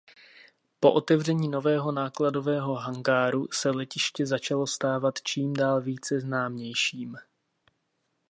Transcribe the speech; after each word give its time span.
Po 0.79 0.93
otevření 0.93 1.47
nového 1.47 1.91
nákladového 1.91 2.75
hangáru 2.75 3.47
se 3.51 3.69
letiště 3.69 4.25
začalo 4.25 4.67
stávat 4.67 5.21
čím 5.21 5.53
dál 5.53 5.81
více 5.81 6.19
známějším. 6.19 7.17